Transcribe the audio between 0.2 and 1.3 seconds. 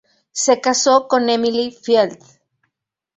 Se casó con